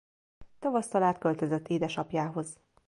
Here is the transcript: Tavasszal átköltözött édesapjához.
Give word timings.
Tavasszal 0.59 1.03
átköltözött 1.03 1.67
édesapjához. 1.69 2.59